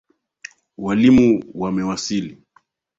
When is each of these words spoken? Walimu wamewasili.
Walimu 0.77 1.43
wamewasili. 1.53 2.37